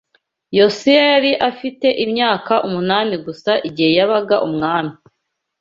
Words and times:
YOSIYA 0.57 1.03
yari 1.13 1.31
afite 1.49 1.87
imyaka 2.05 2.53
umunani 2.67 3.15
gusa 3.25 3.51
igihe 3.67 3.91
yabaga 3.97 4.35
umwami 4.47 4.93